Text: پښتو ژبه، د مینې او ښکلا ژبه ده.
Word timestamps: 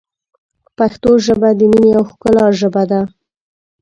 پښتو 0.77 1.11
ژبه، 1.25 1.49
د 1.59 1.61
مینې 1.71 1.91
او 1.97 2.03
ښکلا 2.11 2.45
ژبه 2.59 2.83
ده. 2.91 3.01